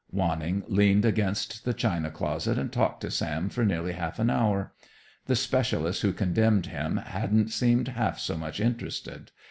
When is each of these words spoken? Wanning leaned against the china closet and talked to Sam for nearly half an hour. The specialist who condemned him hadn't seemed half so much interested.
Wanning 0.11 0.63
leaned 0.67 1.05
against 1.05 1.63
the 1.63 1.75
china 1.75 2.09
closet 2.09 2.57
and 2.57 2.71
talked 2.71 3.01
to 3.01 3.11
Sam 3.11 3.49
for 3.49 3.63
nearly 3.63 3.91
half 3.93 4.17
an 4.17 4.31
hour. 4.31 4.73
The 5.27 5.35
specialist 5.35 6.01
who 6.01 6.11
condemned 6.11 6.65
him 6.65 6.97
hadn't 6.97 7.49
seemed 7.49 7.89
half 7.89 8.17
so 8.17 8.35
much 8.35 8.59
interested. 8.59 9.29